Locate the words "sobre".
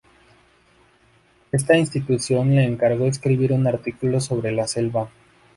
4.19-4.51